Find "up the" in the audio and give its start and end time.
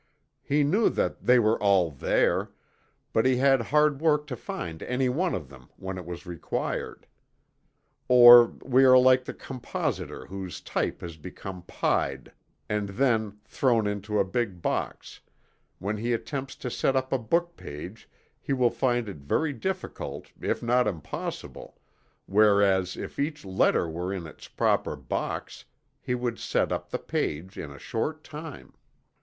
26.71-26.97